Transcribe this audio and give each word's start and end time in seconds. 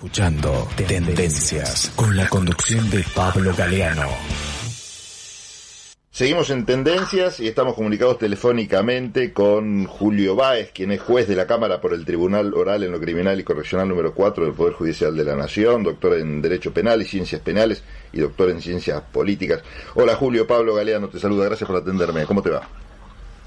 Escuchando 0.00 0.66
Tendencias 0.88 1.92
con 1.94 2.16
la 2.16 2.26
conducción 2.26 2.88
de 2.88 3.04
Pablo 3.14 3.52
Galeano. 3.54 4.08
Seguimos 6.10 6.48
en 6.48 6.64
Tendencias 6.64 7.38
y 7.38 7.46
estamos 7.46 7.74
comunicados 7.74 8.16
telefónicamente 8.16 9.34
con 9.34 9.84
Julio 9.84 10.34
Báez, 10.34 10.70
quien 10.72 10.92
es 10.92 11.02
juez 11.02 11.28
de 11.28 11.36
la 11.36 11.46
Cámara 11.46 11.82
por 11.82 11.92
el 11.92 12.06
Tribunal 12.06 12.54
Oral 12.54 12.82
en 12.82 12.92
lo 12.92 12.98
Criminal 12.98 13.38
y 13.38 13.44
Correccional 13.44 13.90
número 13.90 14.14
4 14.14 14.46
del 14.46 14.54
Poder 14.54 14.72
Judicial 14.72 15.14
de 15.14 15.24
la 15.24 15.36
Nación, 15.36 15.82
doctor 15.82 16.14
en 16.14 16.40
Derecho 16.40 16.72
Penal 16.72 17.02
y 17.02 17.04
Ciencias 17.04 17.42
Penales 17.42 17.84
y 18.14 18.20
doctor 18.20 18.48
en 18.48 18.62
Ciencias 18.62 19.02
Políticas. 19.02 19.62
Hola 19.96 20.16
Julio, 20.16 20.46
Pablo 20.46 20.74
Galeano 20.74 21.10
te 21.10 21.18
saluda, 21.18 21.44
gracias 21.44 21.68
por 21.68 21.76
atenderme. 21.76 22.24
¿Cómo 22.24 22.40
te 22.40 22.48
va? 22.48 22.66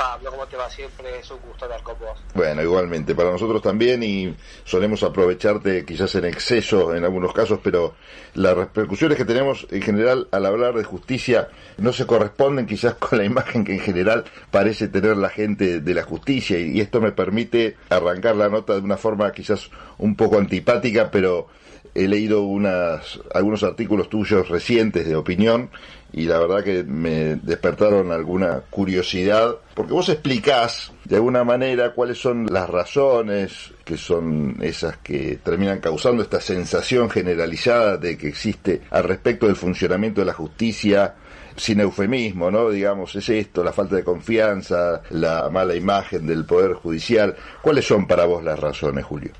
Pablo, 0.04 0.32
¿cómo 0.32 0.46
te 0.48 0.58
va? 0.58 0.70
Siempre 0.70 1.18
es 1.18 1.32
un 1.32 1.40
gusto 1.48 1.64
hablar 1.64 1.82
con 1.82 1.98
vos. 1.98 2.20
Bueno, 2.34 2.62
igualmente, 2.62 3.16
para 3.16 3.32
nosotros 3.32 3.62
también 3.62 4.04
y 4.04 4.36
solemos 4.66 5.02
aprovecharte 5.02 5.86
quizás 5.86 6.14
en 6.16 6.26
exceso 6.26 6.94
en 6.94 7.06
algunos 7.06 7.32
casos, 7.32 7.61
pero 7.64 7.96
las 8.34 8.54
repercusiones 8.54 9.18
que 9.18 9.24
tenemos 9.24 9.66
en 9.71 9.82
general 9.82 10.28
al 10.32 10.46
hablar 10.46 10.74
de 10.74 10.84
justicia 10.84 11.47
no 11.78 11.94
se 11.94 12.06
corresponden 12.06 12.66
quizás 12.66 12.96
con 12.96 13.18
la 13.18 13.24
imagen 13.24 13.64
que 13.64 13.75
en 13.75 13.80
general 13.80 14.25
parece 14.52 14.89
tener 14.89 15.16
la 15.16 15.30
gente 15.30 15.80
de 15.80 15.94
la 15.94 16.04
justicia 16.04 16.60
y, 16.60 16.82
esto 16.82 17.00
me 17.00 17.14
permite 17.14 17.78
arrancar 17.88 18.36
la 18.36 18.50
nota 18.50 18.74
de 18.74 18.82
una 18.82 18.97
forma 18.97 19.32
quizás 19.32 19.70
un 20.00 20.18
poco 20.18 20.38
antipática, 20.38 21.11
pero 21.11 21.47
he 21.96 22.07
leído 22.07 22.43
unas, 22.43 23.20
algunos 23.33 23.64
artículos 23.64 24.10
tuyos 24.10 24.50
recientes 24.50 25.07
de 25.07 25.15
opinión 25.15 25.70
y 26.11 26.25
la 26.25 26.39
verdad 26.39 26.64
que 26.64 26.83
me 26.83 27.36
despertaron 27.38 28.11
alguna 28.11 28.61
curiosidad, 28.69 29.56
porque 29.74 29.93
vos 29.93 30.10
explicás 30.10 30.92
de 31.06 31.16
alguna 31.16 31.43
manera 31.43 31.93
cuáles 31.93 32.19
son 32.19 32.45
las 32.52 32.69
razones 32.69 33.73
que 33.83 33.97
son 33.97 34.58
esas 34.61 34.97
que 34.97 35.39
terminan 35.44 35.80
causando 35.80 36.22
esta 36.22 36.39
sensación 36.39 37.09
generalizada 37.09 37.97
de 37.97 38.17
que 38.17 38.28
existe 38.28 38.81
al 38.91 39.05
respecto 39.05 39.47
del 39.47 39.55
funcionamiento 39.55 40.21
de 40.21 40.27
la 40.27 40.33
justicia 40.33 41.16
sin 41.55 41.80
eufemismo, 41.80 42.49
¿no? 42.49 42.69
Digamos, 42.69 43.16
es 43.16 43.30
esto, 43.30 43.64
la 43.64 43.73
falta 43.73 43.95
de 43.95 44.03
confianza, 44.03 45.02
la 45.09 45.49
mala 45.49 45.75
imagen 45.75 46.25
del 46.25 46.45
Poder 46.45 46.73
Judicial. 46.73 47.36
¿Cuáles 47.61 47.86
son 47.86 48.08
para 48.08 48.25
vos 48.25 48.44
las 48.44 48.59
razones, 48.59 49.03
Julio? 49.05 49.31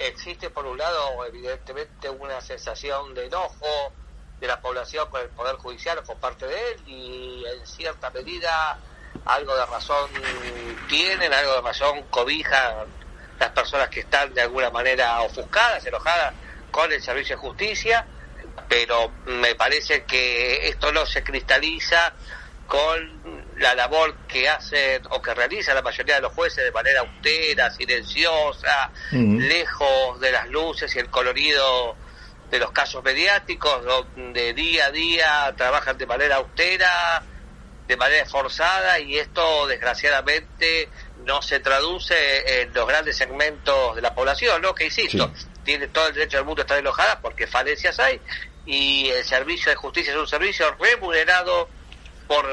Existe, 0.00 0.48
por 0.48 0.64
un 0.64 0.78
lado, 0.78 1.24
evidentemente, 1.26 2.08
una 2.08 2.40
sensación 2.40 3.14
de 3.14 3.26
enojo, 3.26 3.92
de 4.40 4.46
la 4.46 4.58
población 4.58 5.06
con 5.10 5.20
el 5.20 5.28
Poder 5.28 5.56
Judicial 5.56 6.02
con 6.02 6.18
parte 6.18 6.46
de 6.46 6.70
él 6.70 6.82
y 6.86 7.44
en 7.46 7.66
cierta 7.66 8.10
medida 8.10 8.78
algo 9.26 9.54
de 9.54 9.66
razón 9.66 10.10
tienen, 10.88 11.32
algo 11.34 11.56
de 11.56 11.60
razón 11.60 12.02
cobijan 12.04 12.88
las 13.38 13.50
personas 13.50 13.90
que 13.90 14.00
están 14.00 14.32
de 14.32 14.40
alguna 14.40 14.70
manera 14.70 15.20
ofuscadas, 15.20 15.84
enojadas 15.84 16.34
con 16.70 16.90
el 16.90 17.02
servicio 17.02 17.36
de 17.36 17.40
justicia, 17.42 18.06
pero 18.68 19.12
me 19.26 19.54
parece 19.54 20.04
que 20.04 20.66
esto 20.68 20.90
no 20.92 21.04
se 21.04 21.22
cristaliza 21.22 22.14
con 22.70 23.50
la 23.56 23.74
labor 23.74 24.14
que 24.28 24.48
hacen 24.48 25.02
o 25.10 25.20
que 25.20 25.34
realiza 25.34 25.74
la 25.74 25.82
mayoría 25.82 26.14
de 26.14 26.20
los 26.20 26.32
jueces 26.32 26.62
de 26.62 26.70
manera 26.70 27.00
austera, 27.00 27.68
silenciosa, 27.68 28.92
lejos 29.10 30.20
de 30.20 30.30
las 30.30 30.48
luces 30.50 30.94
y 30.94 31.00
el 31.00 31.10
colorido 31.10 31.96
de 32.48 32.60
los 32.60 32.70
casos 32.70 33.02
mediáticos, 33.02 33.84
donde 33.84 34.52
día 34.52 34.86
a 34.86 34.90
día 34.92 35.54
trabajan 35.56 35.98
de 35.98 36.06
manera 36.06 36.36
austera, 36.36 37.24
de 37.88 37.96
manera 37.96 38.22
esforzada, 38.22 39.00
y 39.00 39.18
esto 39.18 39.66
desgraciadamente 39.66 40.88
no 41.26 41.42
se 41.42 41.58
traduce 41.58 42.62
en 42.62 42.72
los 42.72 42.86
grandes 42.86 43.16
segmentos 43.16 43.96
de 43.96 44.02
la 44.02 44.14
población, 44.14 44.62
¿no? 44.62 44.76
Que 44.76 44.84
insisto, 44.84 45.32
tiene 45.64 45.88
todo 45.88 46.06
el 46.06 46.14
derecho 46.14 46.36
del 46.36 46.46
mundo 46.46 46.62
a 46.62 46.64
estar 46.64 46.78
enojada 46.78 47.20
porque 47.20 47.48
falencias 47.48 47.98
hay, 47.98 48.20
y 48.64 49.08
el 49.08 49.24
servicio 49.24 49.70
de 49.70 49.76
justicia 49.76 50.12
es 50.12 50.18
un 50.20 50.28
servicio 50.28 50.72
remunerado 50.78 51.68
por 52.30 52.46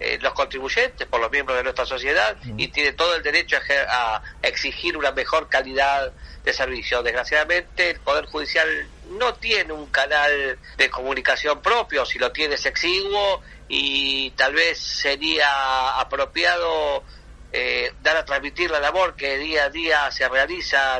eh, 0.00 0.18
los 0.20 0.32
contribuyentes, 0.32 1.06
por 1.06 1.20
los 1.20 1.30
miembros 1.30 1.56
de 1.56 1.62
nuestra 1.62 1.86
sociedad, 1.86 2.36
y 2.56 2.66
tiene 2.68 2.92
todo 2.92 3.14
el 3.14 3.22
derecho 3.22 3.56
a, 3.88 4.16
a 4.16 4.22
exigir 4.42 4.96
una 4.96 5.12
mejor 5.12 5.48
calidad 5.48 6.12
de 6.42 6.52
servicio. 6.52 7.04
Desgraciadamente, 7.04 7.90
el 7.90 8.00
Poder 8.00 8.26
Judicial 8.26 8.68
no 9.10 9.34
tiene 9.34 9.72
un 9.72 9.86
canal 9.86 10.58
de 10.76 10.90
comunicación 10.90 11.62
propio, 11.62 12.04
si 12.04 12.18
lo 12.18 12.32
tiene 12.32 12.56
es 12.56 12.66
exiguo 12.66 13.42
y 13.68 14.30
tal 14.32 14.54
vez 14.54 14.76
sería 14.76 16.00
apropiado 16.00 17.04
eh, 17.52 17.92
dar 18.02 18.16
a 18.16 18.24
transmitir 18.24 18.72
la 18.72 18.80
labor 18.80 19.14
que 19.14 19.38
día 19.38 19.66
a 19.66 19.70
día 19.70 20.10
se 20.10 20.28
realiza 20.28 20.98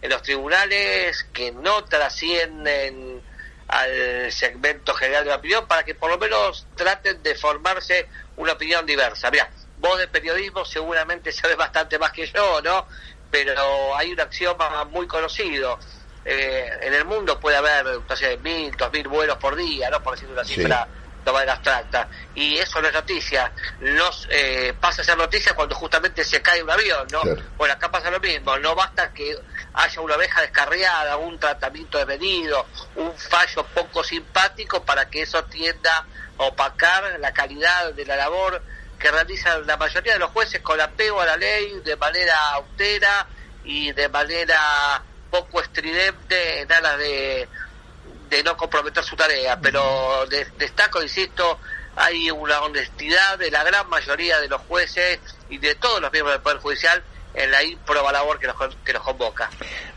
en 0.00 0.08
los 0.08 0.22
tribunales, 0.22 1.22
que 1.34 1.52
no 1.52 1.84
trascienden 1.84 3.22
al 3.68 4.30
segmento 4.32 4.94
general 4.94 5.24
de 5.24 5.30
la 5.30 5.36
opinión, 5.36 5.66
para 5.66 5.84
que 5.84 5.94
por 5.94 6.10
lo 6.10 6.18
menos 6.18 6.66
traten 6.76 7.22
de 7.22 7.34
formarse 7.34 8.08
una 8.36 8.52
opinión 8.52 8.84
diversa. 8.86 9.30
Mira, 9.30 9.50
vos 9.78 9.98
de 9.98 10.08
periodismo 10.08 10.64
seguramente 10.64 11.32
sabes 11.32 11.56
bastante 11.56 11.98
más 11.98 12.12
que 12.12 12.26
yo, 12.26 12.60
¿no? 12.62 12.86
Pero 13.30 13.96
hay 13.96 14.12
un 14.12 14.20
axioma 14.20 14.84
muy 14.84 15.06
conocido 15.06 15.78
eh, 16.24 16.70
en 16.82 16.94
el 16.94 17.04
mundo 17.04 17.38
puede 17.40 17.56
haber, 17.56 17.84
no 18.08 18.16
sé, 18.16 18.36
mil, 18.38 18.70
dos 18.76 18.92
mil 18.92 19.08
vuelos 19.08 19.38
por 19.38 19.56
día, 19.56 19.90
¿no? 19.90 20.02
Por 20.02 20.14
decir 20.14 20.28
una 20.30 20.44
cifra 20.44 20.86
de 21.24 21.32
manera 21.32 21.54
abstracta. 21.54 22.08
Y 22.34 22.58
eso 22.58 22.80
no 22.80 22.88
es 22.88 22.94
noticia. 22.94 23.52
Nos, 23.80 24.28
eh, 24.30 24.74
pasa 24.78 25.02
a 25.02 25.04
ser 25.04 25.16
noticia 25.16 25.54
cuando 25.54 25.74
justamente 25.74 26.24
se 26.24 26.40
cae 26.40 26.62
un 26.62 26.70
avión, 26.70 27.06
¿no? 27.10 27.22
Bueno, 27.56 27.74
acá 27.74 27.90
pasa 27.90 28.10
lo 28.10 28.20
mismo. 28.20 28.56
No 28.58 28.74
basta 28.74 29.12
que 29.12 29.36
haya 29.74 30.00
una 30.00 30.14
abeja 30.14 30.40
descarriada, 30.42 31.16
un 31.16 31.38
tratamiento 31.38 31.98
de 31.98 32.06
medido, 32.06 32.66
un 32.96 33.16
fallo 33.16 33.64
poco 33.74 34.04
simpático 34.04 34.82
para 34.82 35.08
que 35.08 35.22
eso 35.22 35.44
tienda 35.44 36.06
a 36.38 36.42
opacar 36.44 37.18
la 37.20 37.32
calidad 37.32 37.92
de 37.92 38.04
la 38.04 38.16
labor 38.16 38.62
que 38.98 39.10
realizan 39.10 39.66
la 39.66 39.76
mayoría 39.76 40.12
de 40.14 40.18
los 40.18 40.30
jueces 40.30 40.60
con 40.60 40.80
apego 40.80 41.20
a 41.20 41.26
la 41.26 41.36
ley 41.36 41.80
de 41.84 41.96
manera 41.96 42.50
austera 42.50 43.26
y 43.64 43.92
de 43.92 44.08
manera 44.08 45.02
poco 45.30 45.60
estridente 45.60 46.60
en 46.60 46.72
alas 46.72 46.98
de, 46.98 47.48
de 48.28 48.42
no 48.42 48.56
comprometer 48.56 49.02
su 49.02 49.16
tarea, 49.16 49.58
pero 49.60 50.26
destaco, 50.56 51.02
insisto, 51.02 51.58
hay 51.96 52.30
una 52.30 52.60
honestidad 52.60 53.38
de 53.38 53.50
la 53.50 53.64
gran 53.64 53.88
mayoría 53.88 54.40
de 54.40 54.48
los 54.48 54.60
jueces 54.62 55.20
y 55.48 55.58
de 55.58 55.74
todos 55.74 56.00
los 56.00 56.12
miembros 56.12 56.34
del 56.34 56.42
Poder 56.42 56.58
Judicial 56.58 57.02
en 57.34 57.50
la 57.50 57.62
improba 57.62 58.12
labor 58.12 58.38
que 58.38 58.46
nos, 58.46 58.56
que 58.84 58.92
nos 58.92 59.02
convoca. 59.02 59.50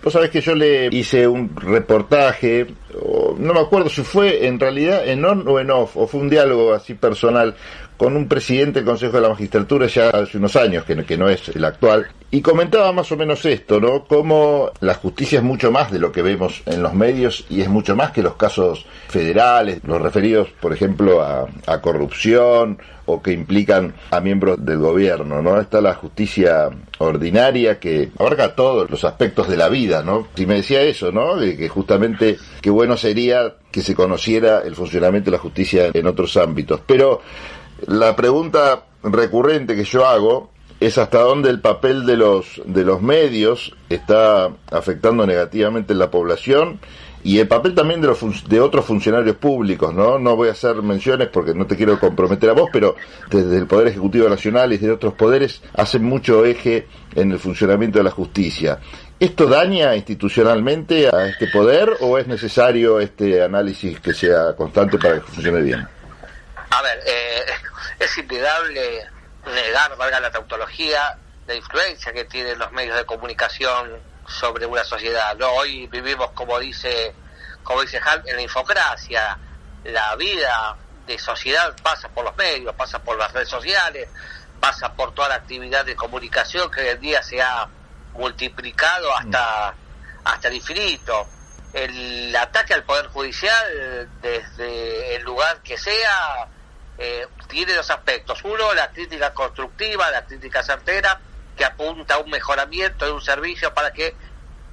Vos 0.03 0.13
sabés 0.13 0.29
que 0.29 0.41
yo 0.41 0.55
le 0.55 0.87
hice 0.87 1.27
un 1.27 1.55
reportaje, 1.55 2.67
no 3.37 3.53
me 3.53 3.59
acuerdo 3.59 3.89
si 3.89 4.03
fue 4.03 4.47
en 4.47 4.59
realidad 4.59 5.07
en 5.07 5.23
on 5.25 5.47
o 5.47 5.59
en 5.59 5.71
off, 5.71 5.97
o 5.97 6.07
fue 6.07 6.21
un 6.21 6.29
diálogo 6.29 6.73
así 6.73 6.93
personal 6.93 7.55
con 7.97 8.15
un 8.15 8.27
presidente 8.27 8.79
del 8.79 8.85
Consejo 8.85 9.13
de 9.13 9.21
la 9.21 9.29
Magistratura 9.29 9.87
ya 9.87 10.09
hace 10.09 10.37
unos 10.37 10.55
años, 10.55 10.83
que, 10.83 10.95
que 11.05 11.17
no 11.17 11.29
es 11.29 11.49
el 11.49 11.63
actual, 11.63 12.07
y 12.31 12.41
comentaba 12.41 12.91
más 12.91 13.09
o 13.11 13.17
menos 13.17 13.45
esto, 13.45 13.79
¿no? 13.79 14.03
Cómo 14.05 14.69
la 14.81 14.95
justicia 14.95 15.37
es 15.37 15.43
mucho 15.43 15.71
más 15.71 15.91
de 15.91 15.99
lo 15.99 16.11
que 16.11 16.21
vemos 16.21 16.61
en 16.65 16.83
los 16.83 16.93
medios 16.93 17.45
y 17.49 17.61
es 17.61 17.69
mucho 17.69 17.95
más 17.95 18.11
que 18.11 18.21
los 18.21 18.35
casos 18.35 18.85
federales, 19.07 19.79
los 19.85 20.01
referidos, 20.01 20.49
por 20.59 20.73
ejemplo, 20.73 21.21
a, 21.21 21.47
a 21.67 21.81
corrupción 21.81 22.77
o 23.05 23.21
que 23.21 23.31
implican 23.31 23.93
a 24.11 24.19
miembros 24.19 24.63
del 24.65 24.79
gobierno, 24.79 25.41
¿no? 25.41 25.61
Está 25.61 25.79
la 25.79 25.93
justicia 25.93 26.69
ordinaria 26.97 27.79
que 27.79 28.11
abarca 28.17 28.55
todos 28.55 28.89
los 28.89 29.03
aspectos 29.05 29.47
de 29.47 29.57
la 29.57 29.69
vida, 29.69 30.03
¿no? 30.03 30.27
Si 30.35 30.45
me 30.45 30.55
decía 30.55 30.81
eso, 30.81 31.11
¿no? 31.11 31.37
De 31.37 31.55
que 31.55 31.69
justamente 31.69 32.37
qué 32.61 32.69
bueno 32.69 32.84
sería 32.97 33.55
que 33.71 33.81
se 33.81 33.95
conociera 33.95 34.61
el 34.61 34.75
funcionamiento 34.75 35.31
de 35.31 35.37
la 35.37 35.41
justicia 35.41 35.89
en 35.93 36.07
otros 36.07 36.37
ámbitos. 36.37 36.81
Pero 36.85 37.21
la 37.87 38.15
pregunta 38.15 38.85
recurrente 39.03 39.75
que 39.75 39.83
yo 39.83 40.05
hago 40.05 40.51
es 40.79 40.97
hasta 40.97 41.19
dónde 41.19 41.49
el 41.49 41.61
papel 41.61 42.05
de 42.05 42.17
los 42.17 42.61
de 42.65 42.83
los 42.83 43.01
medios 43.01 43.75
está 43.89 44.49
afectando 44.71 45.25
negativamente 45.25 45.93
la 45.93 46.11
población 46.11 46.79
y 47.25 47.39
el 47.39 47.47
papel 47.47 47.73
también 47.73 48.01
de 48.01 48.07
los 48.07 48.47
de 48.47 48.61
otros 48.61 48.85
funcionarios 48.85 49.37
públicos, 49.37 49.91
¿no? 49.95 50.19
No 50.19 50.35
voy 50.35 50.49
a 50.49 50.51
hacer 50.51 50.75
menciones 50.83 51.29
porque 51.29 51.55
no 51.55 51.65
te 51.65 51.75
quiero 51.75 51.99
comprometer 51.99 52.51
a 52.51 52.53
vos, 52.53 52.69
pero 52.71 52.95
desde 53.31 53.57
el 53.57 53.65
Poder 53.65 53.87
Ejecutivo 53.87 54.29
Nacional 54.29 54.71
y 54.71 54.77
desde 54.77 54.93
otros 54.93 55.15
poderes 55.15 55.63
hacen 55.73 56.03
mucho 56.03 56.45
eje 56.45 56.85
en 57.15 57.31
el 57.31 57.39
funcionamiento 57.39 57.97
de 57.97 58.03
la 58.03 58.11
justicia. 58.11 58.79
¿Esto 59.17 59.47
daña 59.47 59.95
institucionalmente 59.95 61.07
a 61.07 61.27
este 61.27 61.47
poder 61.47 61.89
o 62.01 62.17
es 62.17 62.27
necesario 62.27 62.99
este 62.99 63.41
análisis 63.41 63.97
que 64.01 64.13
sea 64.13 64.53
constante 64.57 64.97
para 64.97 65.15
que 65.15 65.21
funcione 65.21 65.61
bien? 65.61 65.87
A 66.69 66.81
ver, 66.81 66.99
eh, 67.07 67.45
es 67.99 68.17
indudable 68.17 69.07
negar, 69.45 69.95
valga 69.95 70.19
la 70.19 70.31
tautología, 70.31 71.17
la 71.47 71.55
influencia 71.55 72.11
que 72.11 72.25
tienen 72.25 72.59
los 72.59 72.69
medios 72.73 72.97
de 72.97 73.05
comunicación 73.05 73.91
sobre 74.27 74.65
una 74.65 74.83
sociedad. 74.83 75.33
¿no? 75.37 75.49
Hoy 75.53 75.87
vivimos, 75.87 76.31
como 76.31 76.59
dice, 76.59 77.15
como 77.63 77.83
dice 77.83 78.01
Hal, 78.03 78.21
en 78.25 78.35
la 78.35 78.41
infocracia. 78.41 79.37
La 79.85 80.13
vida 80.17 80.75
de 81.07 81.17
sociedad 81.17 81.73
pasa 81.81 82.09
por 82.09 82.25
los 82.25 82.35
medios, 82.35 82.75
pasa 82.75 82.99
por 82.99 83.17
las 83.17 83.31
redes 83.31 83.47
sociales, 83.47 84.09
pasa 84.59 84.93
por 84.93 85.13
toda 85.13 85.29
la 85.29 85.35
actividad 85.35 85.85
de 85.85 85.95
comunicación 85.95 86.69
que 86.69 86.81
hoy 86.81 86.87
en 86.89 86.99
día 86.99 87.23
se 87.23 87.41
ha 87.41 87.69
multiplicado 88.15 89.15
hasta, 89.15 89.73
hasta 90.23 90.47
el 90.47 90.55
infinito. 90.55 91.27
el 91.73 92.35
ataque 92.35 92.73
al 92.73 92.83
Poder 92.83 93.07
Judicial 93.07 94.09
desde 94.21 95.15
el 95.15 95.23
lugar 95.23 95.61
que 95.61 95.77
sea 95.77 96.47
eh, 96.97 97.27
tiene 97.47 97.73
dos 97.73 97.89
aspectos. 97.89 98.41
Uno, 98.43 98.73
la 98.73 98.89
crítica 98.91 99.33
constructiva, 99.33 100.09
la 100.11 100.25
crítica 100.25 100.63
certera, 100.63 101.19
que 101.55 101.65
apunta 101.65 102.15
a 102.15 102.19
un 102.19 102.29
mejoramiento 102.29 103.05
de 103.05 103.11
un 103.11 103.21
servicio 103.21 103.73
para 103.73 103.91
que, 103.91 104.15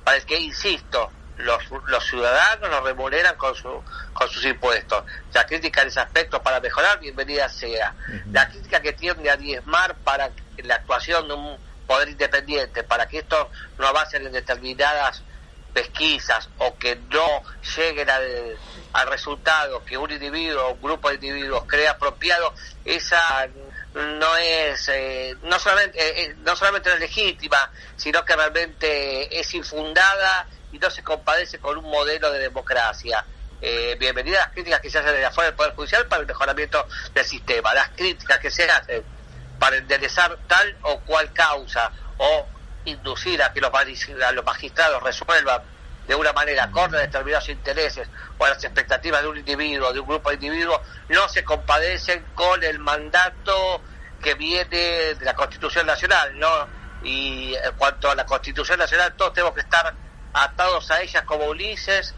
para 0.05 0.17
el 0.17 0.25
que, 0.25 0.39
insisto, 0.39 1.11
los, 1.39 1.63
los 1.87 2.05
ciudadanos 2.05 2.71
nos 2.71 2.85
remuneran 2.85 3.37
con, 3.37 3.55
su, 3.55 3.83
con 4.13 4.29
sus 4.29 4.45
impuestos. 4.45 5.05
La 5.33 5.47
crítica 5.47 5.83
en 5.83 5.89
ese 5.89 6.01
aspecto 6.01 6.43
para 6.43 6.61
mejorar, 6.61 7.01
bienvenida 7.01 7.49
sea. 7.49 7.95
La 8.31 8.49
crítica 8.49 8.81
que 8.81 8.93
tiende 8.93 9.31
a 9.31 9.37
diezmar 9.37 9.97
para 9.97 10.31
la 10.59 10.77
actuación 10.77 11.27
de 11.27 11.35
un 11.35 11.72
poder 11.87 12.09
independiente, 12.09 12.83
para 12.85 13.07
que 13.09 13.19
esto 13.19 13.51
no 13.79 13.87
avance 13.87 14.17
en 14.17 14.33
determinadas 14.33 15.23
pesquisas 15.73 16.49
o 16.59 16.77
que 16.77 16.97
no 17.11 17.43
lleguen 17.77 18.11
al, 18.11 18.57
al 18.93 19.09
resultado 19.09 19.85
que 19.85 19.97
un 19.97 20.11
individuo 20.11 20.67
o 20.67 20.73
un 20.75 20.83
grupo 20.83 21.09
de 21.09 21.15
individuos 21.15 21.65
cree 21.67 21.89
apropiado, 21.89 22.55
esa 22.85 23.49
no 23.95 24.37
es 24.37 24.89
eh, 24.89 25.37
no 25.43 25.59
solamente 25.59 25.99
eh, 25.99 26.25
eh, 26.25 26.37
no 26.45 26.57
solamente 26.57 26.93
es 26.93 26.99
legítima, 26.99 27.71
sino 27.97 28.25
que 28.25 28.35
realmente 28.37 29.39
es 29.39 29.55
infundada 29.55 30.47
y 30.73 30.79
no 30.79 30.91
se 30.91 31.03
compadece 31.03 31.59
con 31.59 31.79
un 31.79 31.85
modelo 31.85 32.31
de 32.31 32.39
democracia. 32.39 33.25
Eh, 33.65 33.97
bienvenidas 33.99 34.47
las 34.47 34.53
críticas 34.53 34.81
que 34.81 34.91
se 34.91 34.99
hacen 34.99 35.13
desde 35.13 35.27
afuera 35.27 35.51
del 35.51 35.57
Poder 35.57 35.75
Judicial 35.75 36.07
para 36.07 36.23
el 36.23 36.27
mejoramiento 36.27 36.85
del 37.15 37.25
sistema, 37.25 37.73
las 37.73 37.91
críticas 37.91 38.41
que 38.41 38.51
se 38.51 38.69
hacen 38.69 39.05
para 39.63 39.77
enderezar 39.77 40.37
tal 40.49 40.77
o 40.83 40.99
cual 41.03 41.33
causa 41.33 41.93
o 42.19 42.49
inducir 42.85 43.41
a 43.45 43.53
que 43.53 43.61
los, 43.61 43.71
los 44.35 44.45
magistrados 44.45 45.01
resuelvan 45.05 45.63
de 46.09 46.17
una 46.17 46.33
manera 46.33 46.65
acorde 46.65 46.99
a 46.99 47.03
determinados 47.03 47.49
intereses 47.49 48.09
o 48.39 48.45
a 48.45 48.49
las 48.49 48.65
expectativas 48.65 49.23
de 49.23 49.29
un 49.29 49.37
individuo, 49.37 49.93
de 49.93 50.01
un 50.01 50.09
grupo 50.09 50.31
de 50.31 50.35
individuos, 50.35 50.81
no 51.11 51.29
se 51.29 51.45
compadecen 51.45 52.25
con 52.35 52.61
el 52.65 52.81
mandato 52.81 53.81
que 54.21 54.35
viene 54.35 55.15
de 55.15 55.25
la 55.25 55.35
Constitución 55.35 55.87
Nacional, 55.87 56.37
¿no? 56.41 56.67
Y 57.05 57.55
en 57.55 57.73
cuanto 57.77 58.11
a 58.11 58.17
la 58.17 58.27
Constitución 58.27 58.81
Nacional, 58.81 59.15
todos 59.15 59.33
tenemos 59.33 59.55
que 59.55 59.61
estar 59.61 59.95
atados 60.33 60.91
a 60.91 61.03
ellas 61.03 61.23
como 61.23 61.45
Ulises, 61.45 62.17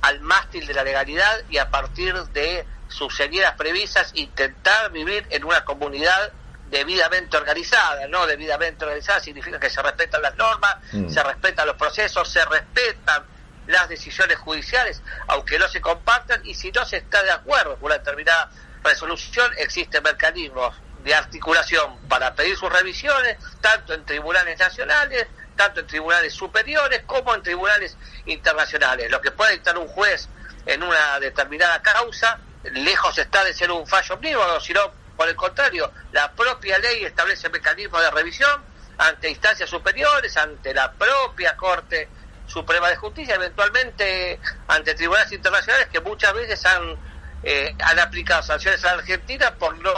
al 0.00 0.20
mástil 0.20 0.66
de 0.66 0.72
la 0.72 0.82
legalidad 0.82 1.42
y 1.50 1.58
a 1.58 1.68
partir 1.68 2.14
de 2.28 2.66
sus 2.88 3.14
señeras 3.14 3.52
previsas 3.52 4.12
intentar 4.14 4.90
vivir 4.92 5.26
en 5.28 5.44
una 5.44 5.62
comunidad 5.62 6.32
debidamente 6.70 7.36
organizada, 7.36 8.06
¿no? 8.08 8.26
Debidamente 8.26 8.84
organizada 8.84 9.20
significa 9.20 9.58
que 9.60 9.70
se 9.70 9.82
respetan 9.82 10.22
las 10.22 10.36
normas, 10.36 10.76
mm. 10.92 11.08
se 11.08 11.22
respetan 11.22 11.66
los 11.66 11.76
procesos, 11.76 12.28
se 12.28 12.44
respetan 12.44 13.24
las 13.66 13.88
decisiones 13.88 14.38
judiciales, 14.38 15.02
aunque 15.28 15.58
no 15.58 15.68
se 15.68 15.80
compartan, 15.80 16.40
y 16.44 16.54
si 16.54 16.70
no 16.72 16.84
se 16.84 16.98
está 16.98 17.22
de 17.22 17.30
acuerdo 17.30 17.76
con 17.76 17.86
una 17.86 17.98
determinada 17.98 18.50
resolución, 18.82 19.52
existen 19.58 20.02
mecanismos 20.02 20.76
de 21.02 21.14
articulación 21.14 21.98
para 22.08 22.34
pedir 22.34 22.56
sus 22.56 22.72
revisiones, 22.72 23.36
tanto 23.60 23.94
en 23.94 24.04
tribunales 24.04 24.58
nacionales, 24.58 25.26
tanto 25.56 25.80
en 25.80 25.86
tribunales 25.86 26.34
superiores 26.34 27.02
como 27.06 27.34
en 27.34 27.42
tribunales 27.42 27.96
internacionales. 28.26 29.10
Lo 29.10 29.20
que 29.20 29.30
puede 29.30 29.52
dictar 29.52 29.78
un 29.78 29.88
juez 29.88 30.28
en 30.66 30.82
una 30.82 31.18
determinada 31.20 31.80
causa, 31.80 32.38
lejos 32.72 33.16
está 33.18 33.44
de 33.44 33.54
ser 33.54 33.70
un 33.70 33.86
fallo 33.86 34.16
omnívodo, 34.16 34.60
sino 34.60 34.92
por 35.16 35.28
el 35.28 35.36
contrario, 35.36 35.90
la 36.12 36.30
propia 36.32 36.78
ley 36.78 37.04
establece 37.04 37.48
mecanismos 37.48 38.02
de 38.02 38.10
revisión 38.10 38.62
ante 38.98 39.30
instancias 39.30 39.68
superiores, 39.68 40.36
ante 40.36 40.72
la 40.72 40.92
propia 40.92 41.56
Corte 41.56 42.08
Suprema 42.46 42.88
de 42.88 42.96
Justicia, 42.96 43.34
eventualmente 43.34 44.38
ante 44.68 44.94
tribunales 44.94 45.32
internacionales 45.32 45.88
que 45.92 46.00
muchas 46.00 46.32
veces 46.34 46.64
han, 46.64 46.96
eh, 47.42 47.74
han 47.84 47.98
aplicado 47.98 48.42
sanciones 48.42 48.84
a 48.84 48.94
la 48.94 49.00
Argentina 49.00 49.54
por 49.58 49.76
no 49.78 49.92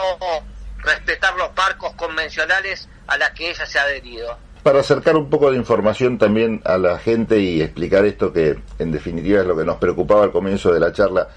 respetar 0.78 1.34
los 1.36 1.54
marcos 1.56 1.92
convencionales 1.94 2.88
a 3.06 3.16
las 3.18 3.30
que 3.30 3.50
ella 3.50 3.66
se 3.66 3.78
ha 3.78 3.82
adherido. 3.82 4.38
Para 4.62 4.80
acercar 4.80 5.16
un 5.16 5.30
poco 5.30 5.50
de 5.50 5.56
información 5.56 6.18
también 6.18 6.60
a 6.64 6.78
la 6.78 6.98
gente 6.98 7.38
y 7.38 7.62
explicar 7.62 8.04
esto 8.04 8.32
que 8.32 8.58
en 8.78 8.92
definitiva 8.92 9.40
es 9.40 9.46
lo 9.46 9.56
que 9.56 9.64
nos 9.64 9.76
preocupaba 9.76 10.24
al 10.24 10.32
comienzo 10.32 10.72
de 10.72 10.80
la 10.80 10.92
charla, 10.92 11.28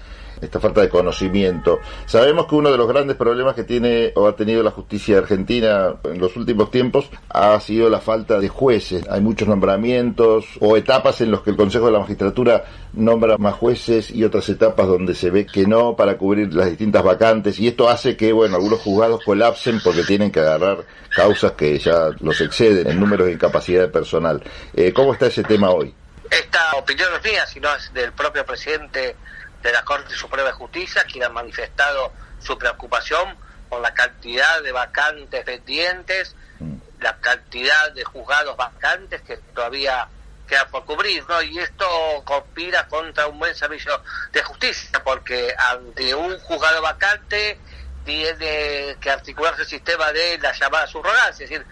esta 0.42 0.60
falta 0.60 0.80
de 0.80 0.88
conocimiento. 0.88 1.80
Sabemos 2.06 2.46
que 2.46 2.56
uno 2.56 2.70
de 2.70 2.76
los 2.76 2.88
grandes 2.88 3.16
problemas 3.16 3.54
que 3.54 3.64
tiene 3.64 4.12
o 4.16 4.26
ha 4.26 4.36
tenido 4.36 4.62
la 4.62 4.72
justicia 4.72 5.18
argentina 5.18 5.94
en 6.04 6.20
los 6.20 6.36
últimos 6.36 6.70
tiempos 6.70 7.10
ha 7.30 7.58
sido 7.60 7.88
la 7.88 8.00
falta 8.00 8.40
de 8.40 8.48
jueces. 8.48 9.08
Hay 9.08 9.20
muchos 9.20 9.48
nombramientos 9.48 10.46
o 10.60 10.76
etapas 10.76 11.20
en 11.20 11.30
los 11.30 11.42
que 11.42 11.50
el 11.50 11.56
Consejo 11.56 11.86
de 11.86 11.92
la 11.92 12.00
Magistratura 12.00 12.64
nombra 12.92 13.38
más 13.38 13.54
jueces 13.54 14.10
y 14.10 14.24
otras 14.24 14.48
etapas 14.48 14.86
donde 14.86 15.14
se 15.14 15.30
ve 15.30 15.46
que 15.46 15.66
no 15.66 15.96
para 15.96 16.18
cubrir 16.18 16.52
las 16.52 16.68
distintas 16.68 17.02
vacantes 17.02 17.58
y 17.58 17.68
esto 17.68 17.88
hace 17.88 18.16
que, 18.16 18.32
bueno, 18.32 18.56
algunos 18.56 18.80
juzgados 18.80 19.24
colapsen 19.24 19.80
porque 19.82 20.02
tienen 20.02 20.30
que 20.30 20.40
agarrar 20.40 20.84
causas 21.14 21.52
que 21.52 21.78
ya 21.78 22.10
los 22.20 22.40
exceden 22.40 22.88
en 22.88 22.98
números 22.98 23.26
de 23.26 23.34
incapacidad 23.34 23.82
de 23.82 23.88
personal. 23.88 24.42
Eh, 24.74 24.92
¿Cómo 24.92 25.12
está 25.12 25.26
ese 25.26 25.44
tema 25.44 25.70
hoy? 25.70 25.94
Esta 26.30 26.72
opinión 26.76 27.10
no 27.10 27.18
es 27.18 27.24
mía, 27.24 27.46
sino 27.46 27.74
es 27.74 27.92
del 27.92 28.12
propio 28.12 28.44
presidente 28.44 29.16
de 29.62 29.72
la 29.72 29.84
Corte 29.84 30.14
Suprema 30.14 30.48
de 30.48 30.54
Justicia, 30.54 31.04
quien 31.04 31.24
ha 31.24 31.28
manifestado 31.28 32.12
su 32.40 32.58
preocupación 32.58 33.36
por 33.68 33.80
la 33.80 33.94
cantidad 33.94 34.62
de 34.62 34.72
vacantes 34.72 35.44
pendientes, 35.44 36.34
mm. 36.58 36.74
la 37.00 37.16
cantidad 37.18 37.92
de 37.92 38.04
juzgados 38.04 38.56
vacantes 38.56 39.22
que 39.22 39.36
todavía 39.54 40.08
quedan 40.46 40.70
por 40.70 40.84
cubrir, 40.84 41.24
¿no? 41.28 41.40
Y 41.40 41.58
esto 41.58 41.86
conspira 42.24 42.86
contra 42.88 43.26
un 43.28 43.38
buen 43.38 43.54
servicio 43.54 44.02
de 44.32 44.42
justicia, 44.42 45.02
porque 45.04 45.54
ante 45.56 46.14
un 46.14 46.38
juzgado 46.40 46.82
vacante 46.82 47.58
tiene 48.04 48.96
que 49.00 49.10
articularse 49.10 49.62
el 49.62 49.68
sistema 49.68 50.12
de 50.12 50.38
la 50.38 50.52
llamada 50.52 50.86
subrogancia, 50.86 51.44
es 51.44 51.50
decir, 51.50 51.66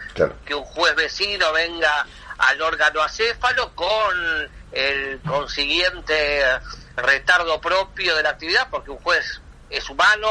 que 0.44 0.54
un 0.54 0.64
juez 0.64 0.94
vecino 0.94 1.52
venga 1.52 2.06
al 2.38 2.62
órgano 2.62 3.02
acéfalo 3.02 3.74
con 3.74 4.50
el 4.72 5.20
consiguiente 5.26 6.42
retardo 7.02 7.60
propio 7.60 8.16
de 8.16 8.22
la 8.22 8.30
actividad, 8.30 8.68
porque 8.70 8.90
un 8.90 8.98
juez 8.98 9.40
es 9.68 9.88
humano, 9.88 10.28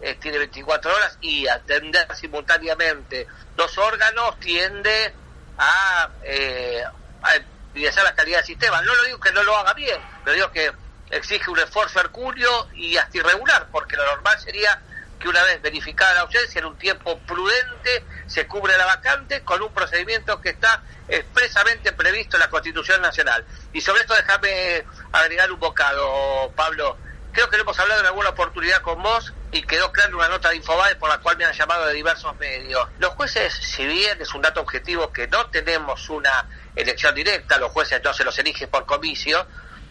eh, 0.00 0.16
tiene 0.20 0.38
24 0.38 0.94
horas 0.94 1.18
y 1.20 1.46
atender 1.46 2.06
simultáneamente 2.16 3.26
dos 3.56 3.76
órganos 3.78 4.38
tiende 4.40 5.12
a, 5.58 6.08
eh, 6.22 6.82
a 6.84 8.02
la 8.02 8.14
calidad 8.14 8.38
del 8.38 8.46
sistema. 8.46 8.80
No 8.82 8.94
lo 8.94 9.04
digo 9.04 9.20
que 9.20 9.32
no 9.32 9.42
lo 9.42 9.56
haga 9.56 9.74
bien, 9.74 10.00
pero 10.24 10.34
digo 10.34 10.50
que 10.50 10.72
exige 11.10 11.50
un 11.50 11.58
esfuerzo 11.58 12.00
hercúleo 12.00 12.68
y 12.74 12.96
hasta 12.96 13.18
irregular, 13.18 13.68
porque 13.70 13.96
lo 13.96 14.04
normal 14.06 14.38
sería 14.40 14.80
que 15.18 15.28
una 15.28 15.42
vez 15.44 15.60
verificada 15.60 16.14
la 16.14 16.20
ausencia 16.22 16.60
en 16.60 16.64
un 16.64 16.78
tiempo 16.78 17.18
prudente 17.20 18.04
se 18.26 18.46
cubre 18.46 18.76
la 18.78 18.86
vacante 18.86 19.42
con 19.42 19.60
un 19.60 19.72
procedimiento 19.72 20.40
que 20.40 20.50
está 20.50 20.82
expresamente 21.08 21.92
previsto 21.92 22.36
en 22.36 22.40
la 22.40 22.48
Constitución 22.48 23.02
Nacional. 23.02 23.44
Y 23.72 23.80
sobre 23.82 24.00
esto 24.00 24.14
déjame 24.14 24.84
agregar 25.12 25.50
un 25.50 25.60
bocado, 25.60 26.50
Pablo. 26.54 26.96
Creo 27.32 27.48
que 27.48 27.56
lo 27.56 27.62
hemos 27.62 27.78
hablado 27.78 28.00
en 28.00 28.06
alguna 28.06 28.30
oportunidad 28.30 28.82
con 28.82 29.02
vos 29.02 29.32
y 29.52 29.62
quedó 29.62 29.92
claro 29.92 30.16
una 30.16 30.28
nota 30.28 30.50
de 30.50 30.56
Infobae 30.56 30.96
por 30.96 31.08
la 31.08 31.18
cual 31.18 31.36
me 31.36 31.44
han 31.44 31.52
llamado 31.52 31.86
de 31.86 31.94
diversos 31.94 32.36
medios. 32.38 32.88
Los 32.98 33.14
jueces, 33.14 33.52
si 33.54 33.86
bien 33.86 34.20
es 34.20 34.34
un 34.34 34.42
dato 34.42 34.60
objetivo 34.60 35.12
que 35.12 35.28
no 35.28 35.46
tenemos 35.46 36.08
una 36.08 36.46
elección 36.74 37.14
directa, 37.14 37.58
los 37.58 37.70
jueces 37.70 38.00
no 38.02 38.12
se 38.12 38.24
los 38.24 38.36
eligen 38.38 38.68
por 38.68 38.84
comicio, 38.86 39.46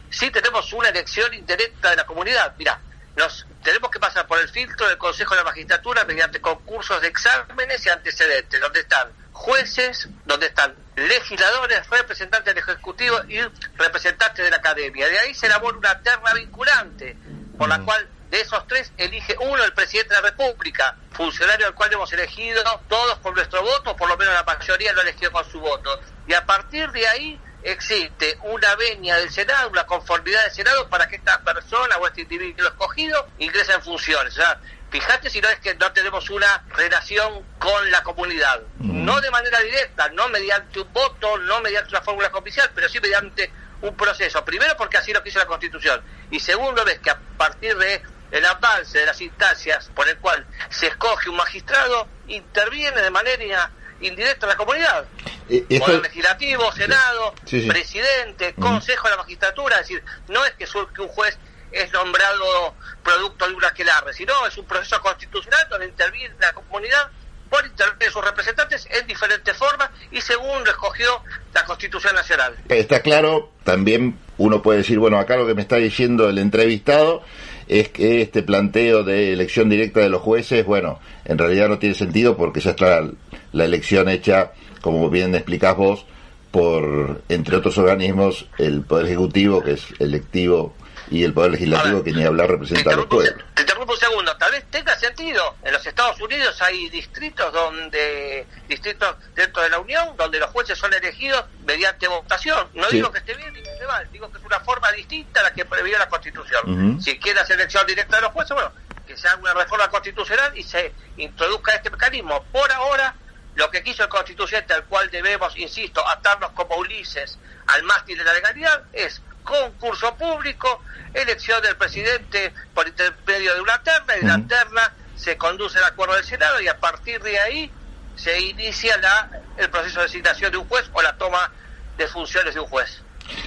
sí 0.09 0.31
tenemos 0.31 0.73
una 0.73 0.89
elección 0.89 1.33
indirecta 1.33 1.91
de 1.91 1.95
la 1.97 2.05
comunidad. 2.05 2.55
Mira, 2.57 2.81
nos 3.15 3.45
tenemos 3.63 3.91
que 3.91 3.99
pasar 3.99 4.27
por 4.27 4.39
el 4.39 4.49
filtro 4.49 4.87
del 4.87 4.97
Consejo 4.97 5.35
de 5.35 5.41
la 5.41 5.45
Magistratura 5.45 6.05
mediante 6.05 6.39
concursos 6.39 7.01
de 7.01 7.07
exámenes 7.07 7.85
y 7.85 7.89
antecedentes, 7.89 8.59
donde 8.59 8.79
están 8.81 9.09
jueces, 9.31 10.09
donde 10.25 10.47
están 10.47 10.75
legisladores, 10.95 11.87
representantes 11.89 12.53
del 12.53 12.63
Ejecutivo 12.63 13.19
y 13.27 13.39
representantes 13.77 14.43
de 14.43 14.51
la 14.51 14.57
Academia. 14.57 15.07
De 15.07 15.19
ahí 15.19 15.33
se 15.33 15.47
elabora 15.47 15.77
una 15.77 16.01
terna 16.01 16.33
vinculante, 16.33 17.17
por 17.57 17.69
la 17.69 17.79
cual 17.79 18.07
de 18.29 18.41
esos 18.41 18.67
tres 18.67 18.91
elige 18.97 19.35
uno 19.39 19.63
el 19.63 19.73
presidente 19.73 20.13
de 20.13 20.21
la 20.21 20.29
República, 20.29 20.95
funcionario 21.11 21.67
al 21.67 21.73
cual 21.73 21.91
hemos 21.93 22.11
elegido 22.13 22.63
todos 22.87 23.17
por 23.19 23.33
nuestro 23.33 23.61
voto, 23.61 23.95
por 23.95 24.07
lo 24.07 24.17
menos 24.17 24.33
la 24.33 24.43
mayoría 24.43 24.93
lo 24.93 24.99
ha 24.99 25.03
elegido 25.03 25.31
con 25.31 25.49
su 25.49 25.59
voto. 25.59 25.99
Y 26.27 26.33
a 26.33 26.45
partir 26.45 26.91
de 26.91 27.07
ahí 27.07 27.41
existe 27.63 28.37
una 28.43 28.75
venia 28.75 29.17
del 29.17 29.29
Senado, 29.29 29.69
una 29.69 29.85
conformidad 29.85 30.43
del 30.43 30.51
Senado 30.51 30.89
para 30.89 31.07
que 31.07 31.17
esta 31.17 31.41
persona 31.43 31.97
o 31.97 32.07
este 32.07 32.21
individuo 32.21 32.67
escogido 32.67 33.27
ingrese 33.39 33.73
en 33.73 33.81
funciones. 33.81 34.33
O 34.33 34.41
sea, 34.41 34.59
fíjate 34.89 35.29
si 35.29 35.41
no 35.41 35.49
es 35.49 35.59
que 35.59 35.75
no 35.75 35.91
tenemos 35.91 36.29
una 36.29 36.63
relación 36.69 37.43
con 37.59 37.91
la 37.91 38.03
comunidad, 38.03 38.61
no 38.79 39.19
de 39.21 39.31
manera 39.31 39.59
directa, 39.59 40.09
no 40.09 40.29
mediante 40.29 40.79
un 40.79 40.91
voto, 40.93 41.37
no 41.37 41.61
mediante 41.61 41.89
una 41.89 42.01
fórmula 42.01 42.31
oficial, 42.33 42.69
pero 42.73 42.87
sí 42.87 42.99
mediante 42.99 43.51
un 43.81 43.95
proceso. 43.95 44.43
Primero 44.43 44.75
porque 44.77 44.97
así 44.97 45.13
lo 45.13 45.23
quiso 45.23 45.39
la 45.39 45.45
Constitución 45.45 46.01
y 46.31 46.39
segundo 46.39 46.83
ves 46.85 46.99
que 46.99 47.09
a 47.09 47.19
partir 47.37 47.75
de 47.77 48.01
el 48.31 48.45
avance 48.45 48.99
de 48.99 49.07
las 49.07 49.19
instancias 49.21 49.89
por 49.95 50.07
el 50.07 50.17
cual 50.19 50.45
se 50.69 50.87
escoge 50.87 51.29
un 51.29 51.35
magistrado 51.35 52.07
interviene 52.27 53.01
de 53.01 53.09
manera 53.09 53.71
indirecto 54.01 54.45
a 54.45 54.49
la 54.49 54.57
comunidad. 54.57 55.05
Eh, 55.49 55.79
Poder 55.79 56.01
legislativo, 56.01 56.71
Senado, 56.71 57.33
presidente, 57.67 58.53
Consejo 58.53 59.07
de 59.07 59.11
la 59.11 59.17
Magistratura, 59.17 59.75
es 59.79 59.87
decir, 59.87 60.03
no 60.27 60.45
es 60.45 60.53
que, 60.53 60.65
un 61.01 61.07
juez 61.07 61.37
es 61.71 61.91
nombrado 61.91 62.75
producto 63.03 63.47
de 63.47 63.53
una 63.53 63.71
quelarre, 63.73 64.13
sino 64.13 64.45
es 64.47 64.57
un 64.57 64.65
proceso 64.65 65.01
constitucional 65.01 65.67
donde 65.69 65.87
interviene 65.87 66.35
la 66.39 66.53
comunidad 66.53 67.09
por 67.49 67.65
intermedio 67.65 68.07
de 68.07 68.11
sus 68.11 68.23
representantes 68.23 68.87
en 68.91 69.07
diferentes 69.07 69.57
formas 69.57 69.89
y 70.11 70.21
según 70.21 70.63
lo 70.63 70.69
escogió 70.69 71.23
la 71.53 71.65
Constitución 71.65 72.13
Nacional. 72.15 72.55
Está 72.69 73.01
claro, 73.01 73.51
también 73.63 74.19
uno 74.37 74.61
puede 74.61 74.79
decir, 74.79 74.99
bueno, 74.99 75.17
acá 75.17 75.35
lo 75.35 75.47
que 75.47 75.55
me 75.55 75.63
está 75.63 75.77
diciendo 75.77 76.29
el 76.29 76.37
entrevistado 76.37 77.23
es 77.69 77.89
que 77.89 78.21
este 78.21 78.41
planteo 78.41 79.03
de 79.03 79.31
elección 79.31 79.69
directa 79.69 79.99
de 79.99 80.09
los 80.09 80.21
jueces, 80.21 80.65
bueno, 80.65 80.99
en 81.23 81.37
realidad 81.37 81.69
no 81.69 81.77
tiene 81.77 81.93
sentido 81.93 82.35
porque 82.35 82.59
ya 82.59 82.71
está 82.71 83.03
la 83.51 83.65
elección 83.65 84.09
hecha, 84.09 84.53
como 84.81 85.09
bien 85.11 85.35
explicás 85.35 85.77
vos, 85.77 86.05
por, 86.49 87.21
entre 87.29 87.55
otros 87.55 87.77
organismos, 87.77 88.47
el 88.57 88.81
Poder 88.81 89.05
Ejecutivo, 89.05 89.63
que 89.63 89.73
es 89.73 89.85
electivo 89.99 90.73
y 91.11 91.23
el 91.23 91.33
Poder 91.33 91.51
Legislativo, 91.51 92.03
que 92.03 92.11
ni 92.11 92.23
hablar 92.23 92.49
representa 92.49 92.91
a 92.91 92.95
los 92.95 93.05
pueblos. 93.05 93.45
Te 93.53 93.61
interrumpo 93.61 93.93
un 93.93 93.99
segundo, 93.99 94.35
tal 94.37 94.51
vez 94.51 94.65
tenga 94.71 94.97
sentido. 94.97 95.55
En 95.63 95.71
los 95.71 95.85
Estados 95.85 96.19
Unidos 96.21 96.59
hay 96.63 96.89
distritos 96.89 97.53
donde, 97.53 98.47
distritos 98.67 99.15
dentro 99.35 99.61
de 99.61 99.69
la 99.69 99.79
Unión, 99.79 100.15
donde 100.17 100.39
los 100.39 100.49
jueces 100.49 100.77
son 100.77 100.91
elegidos 100.91 101.45
mediante 101.67 102.07
votación. 102.07 102.67
No 102.73 102.89
digo 102.89 103.11
que 103.11 103.19
esté 103.19 103.35
bien 103.35 103.53
ni 103.53 103.61
que 103.61 103.71
esté 103.71 103.85
mal, 103.85 104.07
digo 104.11 104.31
que 104.31 104.39
es 104.39 104.43
una 104.43 104.59
forma 104.61 104.91
distinta 104.91 105.28
la 105.28 105.28
que 105.59 105.65
previó 105.65 105.97
la 105.97 106.07
Constitución. 106.07 107.01
Si 107.01 107.19
quiere 107.19 107.41
hacer 107.41 107.59
elección 107.59 107.85
directa 107.85 108.15
de 108.15 108.21
los 108.21 108.31
jueces, 108.31 108.53
bueno, 108.53 108.71
que 109.05 109.17
se 109.17 109.27
haga 109.27 109.41
una 109.41 109.53
reforma 109.53 109.89
constitucional 109.89 110.57
y 110.57 110.63
se 110.63 110.93
introduzca 111.17 111.73
este 111.73 111.89
mecanismo. 111.89 112.45
Por 112.53 112.71
ahora, 112.71 113.13
lo 113.55 113.69
que 113.69 113.83
quiso 113.83 114.03
el 114.03 114.09
constituyente, 114.09 114.73
al 114.73 114.85
cual 114.85 115.09
debemos, 115.11 115.57
insisto, 115.57 116.07
atarnos 116.07 116.51
como 116.51 116.77
Ulises 116.77 117.37
al 117.67 117.83
mástil 117.83 118.17
de 118.17 118.23
la 118.23 118.33
legalidad, 118.33 118.83
es 118.93 119.21
concurso 119.43 120.15
público, 120.15 120.81
elección 121.13 121.61
del 121.61 121.75
presidente 121.75 122.53
por 122.73 122.87
intermedio 122.87 123.53
de 123.55 123.59
una 123.59 123.83
terna, 123.83 124.15
y 124.15 124.25
la 124.25 124.39
terna 124.47 124.93
se 125.17 125.35
conduce 125.35 125.77
al 125.79 125.85
acuerdo 125.85 126.15
del 126.15 126.23
Senado 126.23 126.61
y 126.61 126.69
a 126.69 126.79
partir 126.79 127.21
de 127.21 127.37
ahí 127.37 127.71
se 128.15 128.39
inicia 128.39 128.95
la, 128.97 129.29
el 129.57 129.69
proceso 129.69 129.99
de 129.99 130.05
designación 130.05 130.51
de 130.51 130.57
un 130.57 130.67
juez 130.69 130.89
o 130.93 131.01
la 131.01 131.17
toma 131.17 131.51
de 131.97 132.07
funciones 132.07 132.53
de 132.53 132.61
un 132.61 132.67
juez. 132.67 133.01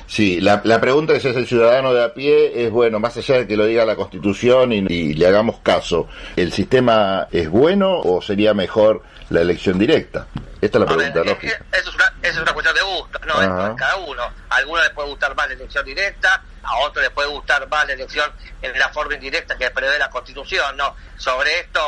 Sí, 0.07 0.41
la, 0.41 0.61
la 0.65 0.81
pregunta 0.81 1.15
es, 1.15 1.25
es 1.25 1.37
el 1.37 1.47
ciudadano 1.47 1.93
de 1.95 2.05
a 2.05 2.15
pie, 2.15 2.65
es 2.65 2.71
bueno, 2.71 3.01
más 3.01 3.17
allá 3.17 3.39
de 3.39 3.47
que 3.47 3.57
lo 3.57 3.67
diga 3.67 3.85
la 3.85 3.97
Constitución 3.97 4.73
y, 4.73 4.79
y, 4.89 5.15
le 5.15 5.27
hagamos 5.27 5.61
caso, 5.61 6.09
¿el 6.37 6.53
sistema 6.53 7.29
es 7.31 7.49
bueno 7.49 8.01
o 8.01 8.21
sería 8.23 8.55
mejor 8.55 9.03
la 9.31 9.41
elección 9.41 9.79
directa? 9.79 10.27
Esta 10.61 10.79
es 10.79 10.85
la 10.85 10.87
pregunta 10.87 11.25
lógica. 11.25 11.65
Eso 11.73 11.91
es, 11.91 11.95
una, 11.95 12.13
es 12.23 12.39
una 12.39 12.53
cuestión 12.53 12.77
de 12.77 12.83
gusto, 12.83 13.19
¿no? 13.27 13.43
Es 13.43 13.77
cada 13.77 13.97
uno. 13.97 14.23
A 14.23 14.57
algunos 14.57 14.85
les 14.85 14.93
puede 14.93 15.09
gustar 15.09 15.35
más 15.35 15.49
la 15.49 15.55
elección 15.55 15.85
directa, 15.85 16.43
a 16.63 16.77
otros 16.79 17.03
les 17.03 17.13
puede 17.13 17.29
gustar 17.29 17.69
más 17.69 17.87
la 17.87 17.95
elección 17.95 18.31
en 18.61 18.79
la 18.79 18.89
forma 18.91 19.15
indirecta 19.15 19.57
que 19.57 19.71
prevé 19.71 19.99
la 19.99 20.09
Constitución, 20.09 20.77
¿no? 20.77 20.95
Sobre 21.17 21.61
esto 21.61 21.81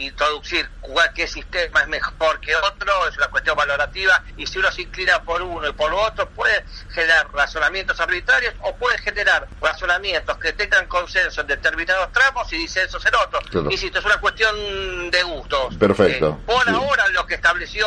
introducir 0.00 0.68
cualquier 0.80 1.28
sistema 1.28 1.80
es 1.80 1.88
mejor 1.88 2.40
que 2.40 2.54
otro, 2.56 3.08
es 3.08 3.16
una 3.16 3.28
cuestión 3.28 3.56
valorativa, 3.56 4.22
y 4.36 4.46
si 4.46 4.58
uno 4.58 4.70
se 4.72 4.82
inclina 4.82 5.22
por 5.22 5.42
uno 5.42 5.68
y 5.68 5.72
por 5.72 5.92
otro, 5.92 6.28
puede 6.30 6.64
generar 6.90 7.30
razonamientos 7.32 8.00
arbitrarios 8.00 8.54
o 8.62 8.74
puede 8.76 8.98
generar 8.98 9.48
razonamientos 9.60 10.36
que 10.38 10.52
tengan 10.52 10.86
consenso 10.86 11.42
en 11.42 11.46
determinados 11.46 12.12
tramos 12.12 12.52
y 12.52 12.56
disensos 12.56 13.04
en 13.06 13.14
otros. 13.14 13.44
y 13.70 13.72
Insisto, 13.74 13.98
es 13.98 14.04
una 14.04 14.20
cuestión 14.20 15.10
de 15.10 15.22
gustos. 15.22 15.76
Perfecto. 15.76 16.38
Eh, 16.40 16.44
por 16.46 16.68
ahora 16.68 17.08
lo 17.08 17.26
que 17.26 17.34
estableció 17.34 17.86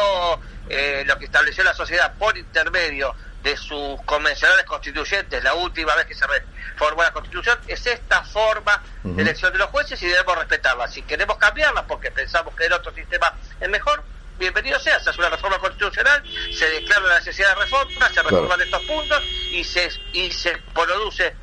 eh, 0.70 1.04
lo 1.06 1.18
que 1.18 1.26
estableció 1.26 1.64
la 1.64 1.74
sociedad 1.74 2.14
por 2.18 2.38
intermedio 2.38 3.14
de 3.44 3.58
sus 3.58 4.02
convencionales 4.06 4.66
constituyentes. 4.66 5.44
La 5.44 5.54
última 5.54 5.94
vez 5.96 6.06
que 6.06 6.16
se 6.16 6.26
reformó 6.26 7.04
la 7.04 7.12
constitución 7.12 7.60
es 7.68 7.86
esta 7.86 8.24
forma 8.24 8.82
de 9.04 9.22
elección 9.22 9.52
de 9.52 9.60
los 9.60 9.70
jueces 9.70 10.02
y 10.02 10.08
debemos 10.08 10.38
respetarla. 10.38 10.88
Si 10.88 11.02
queremos 11.04 11.38
cambiarla 11.38 11.86
porque 11.86 12.10
pensamos 12.10 12.56
que 12.56 12.66
el 12.66 12.74
otro 12.74 12.94
sistema 12.94 13.34
es 13.60 13.70
mejor, 13.70 14.04
bienvenido 14.40 14.80
sea, 14.80 15.00
se 15.00 15.10
hace 15.10 15.20
una 15.20 15.30
reforma 15.30 15.60
constitucional, 15.60 16.24
se 16.54 16.70
declara 16.70 17.06
la 17.06 17.20
necesidad 17.20 17.50
de 17.50 17.64
reforma, 17.64 18.10
se 18.10 18.24
reforman 18.24 18.62
estos 18.62 18.82
puntos 18.84 19.24
y 19.52 19.64
se, 19.66 19.90
y 20.14 20.32
se 20.32 20.58
produce 20.74 21.36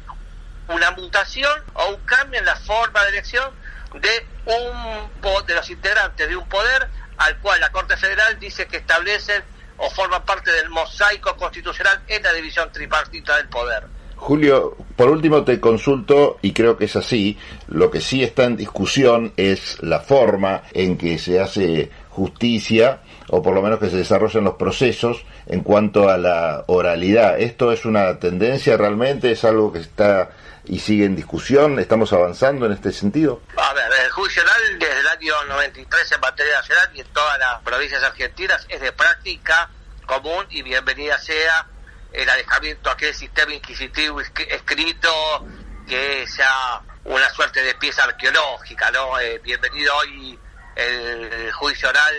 una 0.69 0.90
mutación 0.92 1.62
o 1.75 1.90
un 1.90 2.00
cambio 2.07 2.40
en 2.40 2.47
la 2.47 2.57
forma 2.57 3.02
de 3.04 3.11
elección 3.11 3.52
de 3.95 4.26
un 4.47 5.47
de 5.47 5.54
los 5.54 5.69
integrantes 5.69 6.28
de 6.28 6.37
un 6.37 6.49
poder 6.49 6.88
al 7.19 7.37
cual 7.38 7.61
la 7.61 7.71
Corte 7.71 7.97
Federal 7.97 8.38
dice 8.38 8.66
que 8.66 8.78
establecen 8.78 9.42
o 9.80 9.90
forman 9.90 10.25
parte 10.25 10.52
del 10.52 10.68
mosaico 10.68 11.37
constitucional 11.37 12.02
en 12.06 12.22
la 12.22 12.32
división 12.32 12.70
tripartita 12.72 13.37
del 13.37 13.49
poder. 13.49 13.84
Julio, 14.16 14.76
por 14.96 15.08
último 15.08 15.44
te 15.44 15.58
consulto, 15.58 16.38
y 16.42 16.52
creo 16.52 16.76
que 16.76 16.84
es 16.84 16.94
así, 16.94 17.38
lo 17.68 17.90
que 17.90 18.02
sí 18.02 18.22
está 18.22 18.44
en 18.44 18.56
discusión 18.56 19.32
es 19.38 19.82
la 19.82 20.00
forma 20.00 20.62
en 20.72 20.99
que 20.99 21.18
se 21.18 21.40
hace 21.40 21.90
justicia, 22.10 23.00
o 23.28 23.40
por 23.40 23.54
lo 23.54 23.62
menos 23.62 23.78
que 23.78 23.88
se 23.88 23.96
desarrollan 23.96 24.44
los 24.44 24.56
procesos 24.56 25.25
en 25.50 25.64
cuanto 25.64 26.09
a 26.09 26.16
la 26.16 26.62
oralidad. 26.69 27.40
¿Esto 27.40 27.73
es 27.73 27.85
una 27.85 28.21
tendencia 28.21 28.76
realmente? 28.76 29.33
¿Es 29.33 29.45
algo 29.45 29.73
que 29.73 29.80
está 29.80 30.30
y 30.64 30.78
sigue 30.78 31.04
en 31.04 31.16
discusión? 31.16 31.80
¿Estamos 31.80 32.12
avanzando 32.12 32.66
en 32.66 32.73
este 32.73 32.92
sentido? 32.92 33.42
A 33.57 33.75
ver, 33.75 33.90
el 34.04 34.11
juicio 34.11 34.45
oral 34.45 34.78
desde 34.78 35.00
el 35.00 35.09
año 35.09 35.35
93 35.49 36.12
en 36.12 36.21
materia 36.21 36.54
nacional 36.54 36.90
y 36.95 37.00
en 37.00 37.07
todas 37.09 37.37
las 37.40 37.61
provincias 37.62 38.00
argentinas 38.04 38.64
es 38.69 38.80
de 38.80 38.92
práctica 38.92 39.69
común 40.07 40.47
y 40.50 40.62
bienvenida 40.62 41.19
sea 41.19 41.66
el 42.12 42.30
alejamiento 42.30 42.88
a 42.88 42.92
aquel 42.92 43.12
sistema 43.12 43.52
inquisitivo 43.52 44.21
escrito 44.21 45.47
que 45.88 46.28
sea 46.28 46.80
una 47.04 47.28
suerte 47.30 47.61
de 47.64 47.75
pieza 47.75 48.04
arqueológica, 48.04 48.92
¿no? 48.92 49.19
Eh, 49.19 49.40
bienvenido 49.42 49.97
hoy 49.97 50.38
el 50.76 51.50
juicio 51.52 51.88
oral 51.88 52.14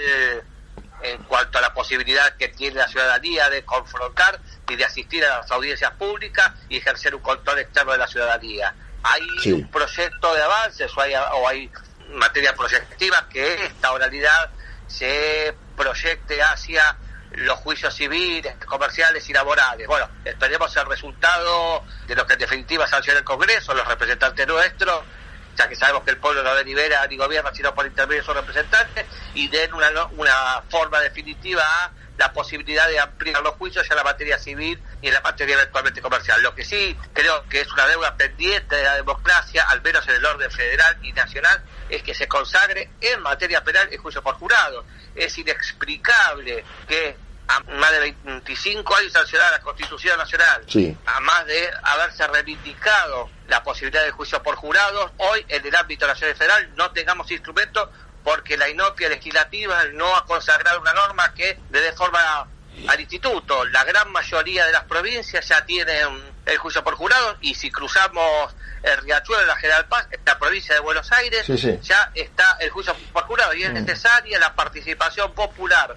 en 1.03 1.24
cuanto 1.24 1.58
a 1.58 1.62
la 1.62 1.74
posibilidad 1.74 2.36
que 2.38 2.50
tiene 2.50 2.77
la 2.77 2.88
ciudadanía 2.88 3.50
de 3.50 3.63
confrontar 3.63 4.39
y 4.70 4.75
de 4.75 4.86
asistir 4.86 5.25
a 5.25 5.39
las 5.39 5.51
audiencias 5.51 5.91
públicas 5.91 6.51
y 6.70 6.77
ejercer 6.77 7.15
un 7.15 7.22
control 7.22 7.60
externo 7.60 7.91
de 7.93 7.98
la 7.98 8.08
ciudadanía. 8.08 8.74
Hay 9.03 9.51
un 9.51 9.70
proyecto 9.70 10.34
de 10.34 10.41
avances 10.41 10.91
o 10.96 11.01
hay, 11.01 11.13
o 11.15 11.48
hay 11.48 11.72
materia 12.13 12.53
proyectiva 12.55 13.27
que 13.29 13.65
esta 13.65 13.91
oralidad 13.91 14.51
se 14.88 15.55
proyecte 15.75 16.41
hacia 16.41 16.98
los 17.31 17.58
juicios 17.60 17.93
civiles, 17.93 18.55
comerciales 18.65 19.27
y 19.29 19.34
laborales. 19.34 19.88
Bueno, 19.88 20.10
esperemos 20.25 20.75
el 20.75 20.86
resultado 20.86 21.84
de 22.05 22.15
lo 22.15 22.27
que 22.27 22.34
en 22.34 22.39
definitiva 22.39 22.86
sanciona 22.88 23.20
el 23.20 23.25
Congreso, 23.25 23.74
los 23.74 23.88
representantes 23.88 24.46
nuestros, 24.48 25.03
ya 25.62 25.70
que 25.70 25.75
sabemos 25.75 26.03
que 26.03 26.12
el 26.12 26.18
pueblo 26.18 26.44
no 26.44 26.56
delibera 26.56 27.06
ni 27.08 27.18
gobierna 27.18 27.53
sino 27.53 27.74
por 27.75 27.86
intermedio 27.86 28.22
de 28.22 28.25
sus 28.25 28.36
representantes, 28.36 29.06
y 29.36 29.48
den 29.48 29.74
una, 29.74 29.89
una 30.18 30.63
forma 30.70 31.00
definitiva 31.00 31.62
a 31.62 31.91
la 32.18 32.34
posibilidad 32.34 32.88
de 32.88 33.00
ampliar 33.00 33.41
los 33.41 33.56
juicios 33.56 33.89
en 33.89 33.96
la 33.96 34.03
materia 34.03 34.38
civil 34.38 34.82
y 35.01 35.08
en 35.08 35.13
la 35.13 35.22
materia 35.22 35.56
eventualmente 35.56 36.01
comercial. 36.01 36.41
Lo 36.41 36.53
que 36.56 36.63
sí 36.63 36.98
creo 37.13 37.48
que 37.48 37.62
es 37.62 37.72
una 37.72 37.88
deuda 37.88 38.15
pendiente 38.15 38.75
de 38.75 38.84
la 38.84 38.96
democracia, 38.96 39.63
al 39.70 39.82
menos 39.82 40.08
en 40.08 40.15
el 40.15 40.25
orden 40.25 40.51
federal 40.51 40.98
y 41.03 41.13
nacional, 41.13 41.63
es 41.89 42.03
que 42.03 42.13
se 42.13 42.27
consagre 42.27 42.89
en 43.01 43.22
materia 43.22 43.63
penal 43.63 43.88
el 43.91 43.98
juicio 44.00 44.22
por 44.22 44.36
jurado. 44.36 44.86
Es 45.15 45.38
inexplicable 45.38 46.63
que 46.88 47.15
a 47.51 47.60
más 47.74 47.91
de 47.91 48.15
25 48.24 48.96
años 48.96 49.12
sancionada 49.12 49.51
la 49.51 49.60
Constitución 49.60 50.17
Nacional, 50.17 50.65
a 51.05 51.20
más 51.20 51.46
de 51.46 51.70
haberse 51.84 52.25
reivindicado 52.27 53.29
la 53.48 53.62
posibilidad 53.62 54.03
de 54.05 54.12
juicio 54.12 54.41
por 54.41 54.55
jurados, 54.55 55.12
hoy 55.17 55.46
en 55.50 55.65
el 55.65 55.75
ámbito 55.75 56.08
nacional 56.08 56.36
y 56.36 56.38
federal 56.38 56.70
no 56.75 56.91
tengamos 56.91 57.29
instrumentos 57.29 57.89
porque 58.24 58.55
la 58.55 58.70
inopia 58.70 59.10
legislativa 59.10 59.84
no 59.93 60.15
ha 60.15 60.25
consagrado 60.25 60.79
una 60.79 60.93
norma 60.93 61.34
que 61.34 61.60
le 61.72 61.81
dé 61.81 61.91
forma 61.91 62.48
al 62.88 63.00
instituto. 63.00 63.65
La 63.65 63.84
gran 63.84 64.10
mayoría 64.12 64.65
de 64.65 64.72
las 64.72 64.84
provincias 64.86 65.46
ya 65.48 65.65
tienen 65.65 66.08
el 66.46 66.58
juicio 66.58 66.84
por 66.84 66.96
jurados 66.96 67.38
y 67.41 67.53
si 67.55 67.70
cruzamos 67.70 68.55
el 68.84 68.98
Riachuelo, 68.98 69.46
la 69.46 69.58
General 69.58 69.86
Paz, 69.88 70.08
la 70.25 70.39
provincia 70.39 70.74
de 70.74 70.81
Buenos 70.81 71.12
Aires, 71.12 71.46
ya 71.81 72.12
está 72.15 72.58
el 72.62 72.70
juicio 72.70 72.96
por 73.12 73.24
jurados 73.24 73.55
y 73.55 73.63
es 73.63 73.72
mm. 73.72 73.74
necesaria 73.74 74.39
la 74.39 74.55
participación 74.55 75.34
popular 75.34 75.96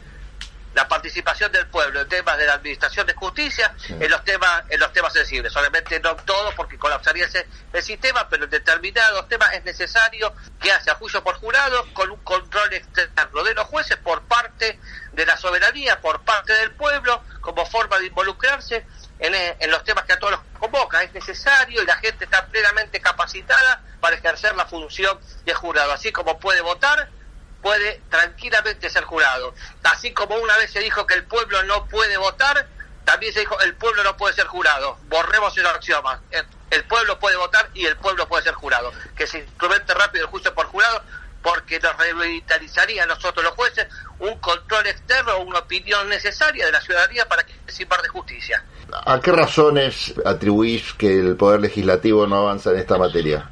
la 0.75 0.89
participación 0.89 1.51
del 1.53 1.67
pueblo 1.67 2.01
en 2.01 2.09
temas 2.09 2.37
de 2.39 2.47
la 2.47 2.55
administración 2.55 3.07
de 3.07 3.15
justicia 3.15 3.75
en 3.89 4.11
los 4.11 4.25
temas 4.25 4.65
en 4.69 4.81
los 4.81 4.93
temas 4.93 5.13
sensibles. 5.13 5.55
Obviamente 5.57 6.01
no 6.01 6.17
todos 6.17 6.55
porque 6.55 6.79
colapsaría 6.79 7.27
ese, 7.27 7.47
el 7.73 7.83
sistema 7.83 8.29
pero 8.29 8.45
en 8.45 8.51
determinados 8.51 9.29
temas 9.29 9.53
es 9.55 9.65
necesario 9.65 10.35
que 10.61 10.73
haya 10.73 10.95
juicio 10.95 11.23
por 11.23 11.37
jurado 11.37 11.87
con 11.95 12.11
un 12.11 12.21
control 12.21 12.73
externo 12.75 13.43
de 13.45 13.55
los 13.55 13.67
jueces 13.67 13.97
por 13.99 14.23
parte 14.23 14.79
de 15.13 15.27
la 15.27 15.37
soberanía 15.37 16.01
por 16.01 16.23
parte 16.23 16.53
del 16.53 16.73
pueblo 16.73 17.23
como 17.41 17.65
forma 17.67 17.99
de 17.99 18.07
involucrarse 18.07 18.87
en, 19.19 19.35
en 19.35 19.71
los 19.71 19.85
temas 19.85 20.05
que 20.05 20.15
a 20.15 20.19
todos 20.19 20.33
los 20.33 20.41
convoca. 20.59 21.03
Es 21.03 21.13
necesario 21.13 21.83
y 21.83 21.87
la 21.87 21.97
gente 21.97 22.25
está 22.25 22.47
plenamente 22.47 23.01
capacitada 23.01 23.83
para 24.01 24.17
ejercer 24.17 24.55
la 24.57 24.67
función 24.67 25.19
de 25.45 25.55
jurado. 25.55 25.93
Así 25.93 26.13
como 26.13 26.39
puede 26.39 26.61
votar 26.63 27.09
puede 27.65 28.03
tranquilamente 28.11 28.91
ser 28.91 29.05
jurado. 29.05 29.55
Así 29.85 30.13
como 30.13 30.37
una 30.37 30.55
vez 30.59 30.71
se 30.71 30.81
dijo 30.81 31.07
que 31.07 31.15
el 31.15 31.25
pueblo 31.25 31.63
no 31.63 31.87
puede 31.87 32.19
votar, 32.19 32.69
también 33.07 33.33
se 33.33 33.41
dijo 33.41 33.59
el 33.61 33.75
pueblo 33.75 34.05
no 34.05 34.15
puede 34.19 34.35
ser 34.35 34.47
jurado. 34.47 34.99
Borremos 35.09 35.57
el 35.57 35.67
axioma. 35.67 36.21
El 36.71 36.85
pueblo 36.85 37.19
puede 37.19 37.37
votar 37.37 37.71
y 37.73 37.87
el 37.87 37.97
pueblo 37.97 38.29
puede 38.29 38.43
ser 38.45 38.53
jurado. 38.53 38.93
Que 39.17 39.27
se 39.27 39.39
instrumente 39.39 39.95
rápido 39.95 40.27
el 40.27 40.31
juicio 40.31 40.55
por 40.55 40.67
jurado 40.67 41.03
porque 41.43 41.81
nos 41.81 41.97
revitalizaría 41.97 43.05
a 43.05 43.07
nosotros 43.07 43.43
los 43.43 43.55
jueces 43.55 43.87
un 44.19 44.39
control 44.41 44.87
externo, 44.87 45.39
una 45.39 45.61
opinión 45.61 46.07
necesaria 46.11 46.67
de 46.67 46.73
la 46.73 46.83
ciudadanía 46.83 47.27
para 47.27 47.45
que 47.45 47.55
se 47.67 47.87
de 47.87 48.09
justicia. 48.09 48.63
¿A 49.07 49.21
qué 49.21 49.33
razones 49.33 50.15
atribuís 50.27 50.93
que 50.95 51.19
el 51.19 51.37
Poder 51.37 51.61
Legislativo 51.61 52.27
no 52.27 52.37
avanza 52.37 52.73
en 52.73 52.79
esta 52.79 52.99
materia? 52.99 53.51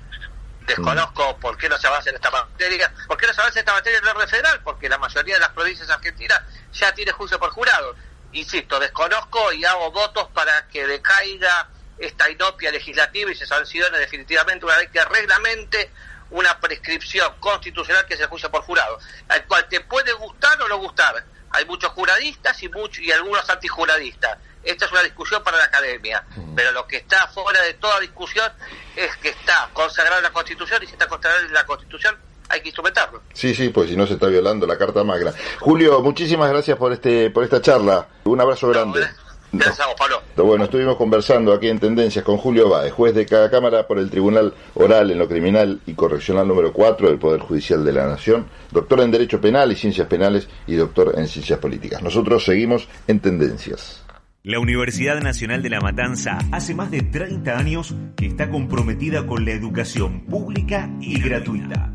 Desconozco 0.67 1.37
por 1.39 1.57
qué 1.59 1.69
no 1.69 1.77
se 1.77 1.87
avanza 1.87 2.11
en 2.11 2.17
esta 2.17 2.31
materia. 2.31 2.93
¿Por 3.07 3.17
qué 3.17 3.27
no 3.27 3.35
se 3.35 3.41
avanza 3.41 3.59
en 3.59 3.63
esta 3.63 3.75
materia 3.75 3.99
en 3.99 4.21
el 4.21 4.29
federal? 4.29 4.61
Porque 4.63 4.89
la 4.89 4.99
mayoría 4.99 5.35
de 5.35 5.41
las 5.41 5.51
provincias 5.51 5.91
argentinas 5.91 6.41
ya 6.73 6.93
tiene 6.95 7.13
juicio 7.13 7.39
por 7.39 7.51
jurado. 7.51 7.97
Insisto, 8.33 8.79
desconozco 8.79 9.53
y 9.53 9.65
hago 9.65 9.91
votos 9.91 10.29
para 10.33 10.67
que 10.69 10.87
decaiga 10.87 11.69
esta 11.99 12.31
inopia 12.31 12.71
legislativa 12.71 13.31
y 13.31 13.35
se 13.35 13.47
sancione 13.47 13.99
definitivamente 13.99 14.65
una 14.65 14.79
vez 14.79 14.91
que 14.91 15.05
reglamente 15.05 15.91
una 16.31 16.59
prescripción 16.59 17.35
constitucional 17.41 18.07
que 18.07 18.17
se 18.17 18.27
juicio 18.27 18.51
por 18.51 18.63
jurado, 18.63 18.99
al 19.29 19.47
cual 19.47 19.69
te 19.69 19.81
puede 19.81 20.13
gustar 20.15 20.61
o 20.63 20.69
no 20.69 20.79
gustar. 20.79 21.25
Hay 21.51 21.67
muchos 21.67 21.91
juradistas 21.93 22.63
y, 22.63 22.69
muchos, 22.71 23.05
y 23.05 23.13
algunos 23.13 23.49
antijuradistas. 23.51 24.39
Esta 24.63 24.87
es 24.87 24.93
una 24.93 25.03
discusión 25.03 25.43
para 25.43 25.59
la 25.59 25.65
academia, 25.65 26.25
pero 26.55 26.73
lo 26.73 26.87
que 26.87 26.99
está 26.99 27.27
fuera 27.29 27.63
de 27.63 27.75
toda 27.75 28.01
discusión 28.01 28.51
es 28.97 29.17
que 29.17 29.31
está 29.31 29.71
consagrado 29.73 30.19
en 30.19 30.25
la 30.25 30.33
Constitución 30.33 30.83
y 30.83 30.87
si 30.87 30.93
está 30.93 31.07
consagrado 31.09 31.47
en 31.47 31.53
la 31.53 31.67
Constitución 31.67 32.17
hay 32.49 32.61
que 32.61 32.69
instrumentarlo. 32.69 33.23
Sí, 33.33 33.55
sí, 33.55 33.71
pues 33.71 33.89
si 33.89 33.97
no 33.97 34.07
se 34.07 34.15
está 34.15 34.27
violando 34.27 34.67
la 34.67 34.77
Carta 34.77 35.03
Magna. 35.05 35.33
Julio, 35.61 36.01
muchísimas 36.01 36.51
gracias 36.51 36.77
por 36.77 36.93
este 36.93 37.31
por 37.31 37.45
esta 37.45 37.61
charla. 37.61 38.07
Un 38.25 38.41
abrazo 38.41 38.69
grande. 38.69 39.09
Gracias 39.55 39.87
Pablo. 39.99 40.23
Bueno, 40.37 40.65
estuvimos 40.65 40.97
conversando 40.97 41.53
aquí 41.53 41.69
en 41.69 41.79
Tendencias 41.79 42.25
con 42.25 42.39
Julio 42.39 42.71
Báez, 42.71 42.93
juez 42.93 43.15
de 43.15 43.27
cada 43.27 43.51
Cámara 43.51 43.87
por 43.87 43.99
el 43.99 44.09
Tribunal 44.09 44.55
Oral 44.75 45.11
en 45.11 45.19
lo 45.19 45.29
Criminal 45.29 45.81
y 45.85 45.93
Correccional 45.93 46.49
número 46.49 46.73
4 46.73 47.09
del 47.09 47.19
Poder 47.19 47.41
Judicial 47.41 47.85
de 47.85 47.93
la 47.93 48.07
Nación, 48.07 48.47
doctor 48.71 49.01
en 49.01 49.11
Derecho 49.11 49.43
Penal 49.43 49.71
y 49.71 49.77
Ciencias 49.77 50.09
Penales 50.09 50.49
y 50.67 50.77
doctor 50.77 51.13
en 51.19 51.29
Ciencias 51.29 51.59
Políticas. 51.59 52.03
Nosotros 52.03 52.45
seguimos 52.45 52.89
en 53.07 53.21
Tendencias. 53.21 54.02
La 54.45 54.59
Universidad 54.59 55.23
Nacional 55.23 55.63
de 55.63 55.71
La 55.71 55.81
Matanza 55.81 56.37
hace 56.51 56.75
más 56.75 56.91
de 56.91 57.01
30 57.03 57.57
años 57.57 57.95
que 58.17 58.27
está 58.27 58.51
comprometida 58.51 59.25
con 59.25 59.45
la 59.45 59.53
educación 59.53 60.27
pública 60.27 60.91
y 61.01 61.21
gratuita 61.21 61.93